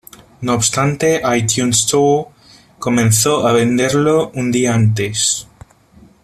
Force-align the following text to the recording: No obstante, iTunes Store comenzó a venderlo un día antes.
No 0.45 0.55
obstante, 0.55 1.21
iTunes 1.23 1.81
Store 1.81 2.29
comenzó 2.79 3.47
a 3.47 3.51
venderlo 3.53 4.31
un 4.33 4.51
día 4.51 4.73
antes. 4.73 5.47